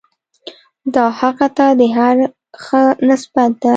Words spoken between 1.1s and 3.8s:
هغه ته د هر ښه نسبت ده.